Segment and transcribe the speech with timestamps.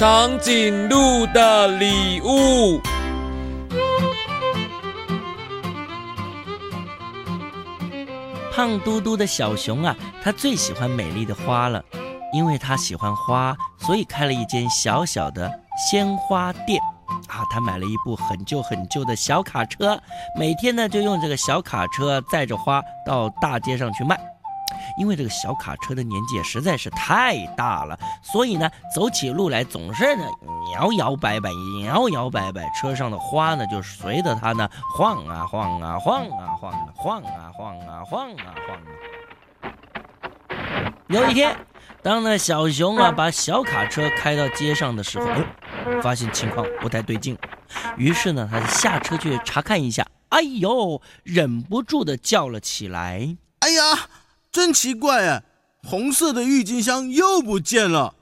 [0.00, 2.80] 长颈鹿的礼物。
[8.50, 11.84] 胖嘟嘟的小熊啊，它最喜欢美丽的花了，
[12.32, 16.80] 因为它喜欢花，所以开了一间小小的鲜花店。
[17.28, 20.00] 啊，他买了一部很旧很旧的小卡车，
[20.34, 24.18] 每天呢就用这个小卡车载着花到大街上去卖。
[24.98, 30.24] 因为这个小卡车的年纪实在是太大了，所以呢，走起路来总是呢
[30.74, 31.48] 摇摇摆摆，
[31.84, 32.68] 摇摇摆摆。
[32.78, 38.78] 车上的花呢，就随着它呢晃啊晃啊晃啊晃，晃啊晃啊晃啊晃。
[41.08, 41.56] 有一天，
[42.02, 45.26] 当那小熊啊把小卡车开到街上的时候，
[46.00, 47.36] 发现情况不太对劲，
[47.96, 50.06] 于是呢，他下车去查看一下。
[50.28, 53.82] 哎呦，忍不住的叫了起来：“哎呀，
[54.52, 55.42] 真奇怪啊！”
[55.86, 58.14] 红色的郁金香又不见了！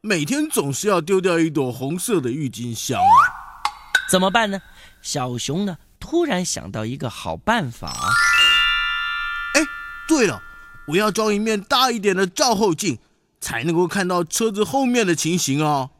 [0.00, 3.18] 每天总是要丢掉一朵红色的郁金香啊，
[4.10, 4.60] 怎么办呢？”
[5.02, 7.88] 小熊呢，突然想到一个好办法。
[9.54, 9.60] 哎，
[10.06, 10.42] 对了，
[10.88, 12.98] 我要装一面大一点的照后镜，
[13.40, 15.90] 才能够看到车子后面的情形哦。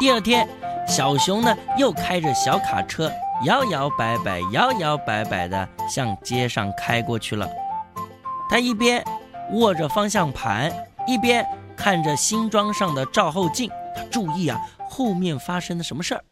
[0.00, 0.48] 第二天，
[0.88, 3.12] 小熊呢又开着小卡车，
[3.44, 7.48] 摇摇摆摆、摇摇摆摆的向街上开过去了。
[8.50, 9.04] 他一边
[9.52, 10.72] 握着方向盘，
[11.06, 11.44] 一边
[11.76, 13.70] 看着新装上的照后镜。
[13.96, 16.24] 他注意啊，后面发生了什么事儿。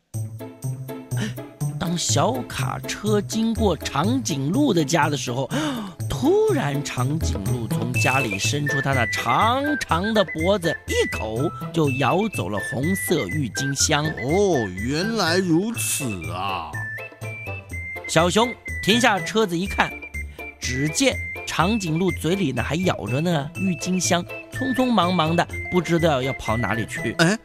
[1.78, 5.48] 当小卡车经过长颈鹿的家的时候。
[6.18, 11.38] 突然，长颈鹿从家里伸出它那长长的脖子，一口
[11.74, 14.02] 就咬走了红色郁金香。
[14.06, 16.72] 哦，原来如此啊！
[18.08, 18.50] 小熊
[18.82, 19.92] 停下车子一看，
[20.58, 21.14] 只见
[21.46, 27.14] 长颈鹿嘴里呢还咬着呢郁金香，匆匆忙忙的，不知道要跑哪里去。
[27.18, 27.38] 哎。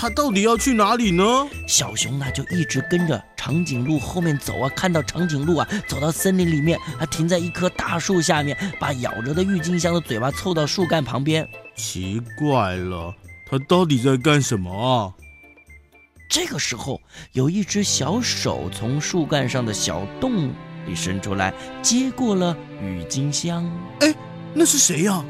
[0.00, 1.24] 它到底要去哪里呢？
[1.66, 11.44] 小熊呢就一直跟着长颈鹿后面走啊，看到长颈鹿啊走到森林里面，它停在一棵大树下面，把咬着的郁金香的嘴巴凑到树干旁边。
[11.74, 13.12] 奇怪了，
[13.50, 15.10] 它到底在干什么啊？
[16.30, 17.00] 这个时候，
[17.32, 20.52] 有一只小手从树干上的小洞
[20.88, 23.64] 里伸出来，接过了郁金香。
[24.00, 24.12] 哎，
[24.52, 25.22] 那是谁呀？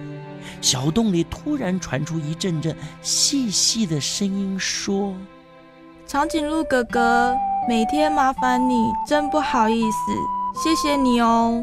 [0.60, 5.12] 小洞里突然传出一阵阵细细的声音，说
[6.06, 7.36] ：“长颈鹿哥哥，
[7.68, 8.74] 每天麻烦你，
[9.06, 9.98] 真不好意思，
[10.62, 11.62] 谢谢你哦。”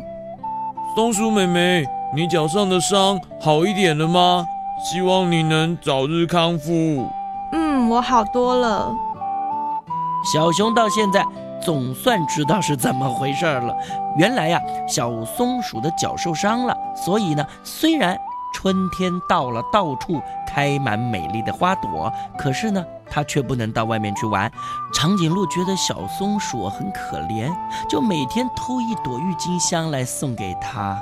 [0.96, 1.86] 松鼠妹妹，
[2.16, 4.46] 你脚上的伤好一点了吗？
[4.84, 7.10] 希望你能早日康复。
[7.52, 8.94] 嗯，我好多了。
[10.34, 11.26] 小熊到现在
[11.66, 13.76] 总算知道是怎么回事了。
[14.16, 18.18] 原来呀，小松鼠的脚受伤了，所以呢，虽然。
[18.58, 24.50] 春天到了，到处开满美丽的花朵，可是呢，它却不能到外面去玩。
[24.94, 27.54] 长颈鹿觉得小松鼠很可怜，
[27.90, 30.98] 就每天偷一朵郁金香来送给它。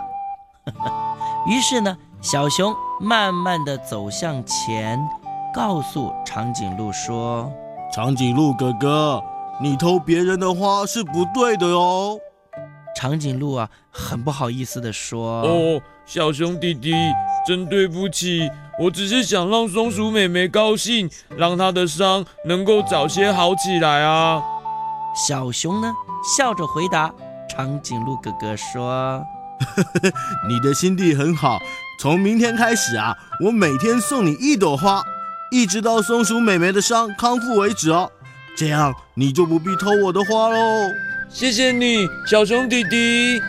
[1.46, 5.00] 于是呢，小熊慢慢地走向前，
[5.54, 7.52] 告诉长颈鹿说
[7.94, 9.24] ：“长颈鹿哥哥，
[9.62, 12.18] 你偷别人的花是不对的哦。”
[12.96, 16.94] 长颈鹿啊，很不好意思地说：“哦，小熊弟弟。”
[17.46, 18.50] 真对不起，
[18.80, 24.42] 我只是想让松鼠妹妹高兴，让她的伤能够早些好起来啊。
[25.28, 25.92] 小熊呢，
[26.38, 27.14] 笑着回答
[27.50, 29.22] 长颈鹿哥哥说
[30.48, 31.60] ：“你的心地很好，
[32.00, 35.04] 从明天开始啊，我每天送你一朵花，
[35.52, 38.10] 一直到松鼠妹妹的伤康复为止哦。
[38.56, 40.90] 这样你就不必偷我的花喽。”
[41.30, 43.42] 谢谢你，小熊弟弟。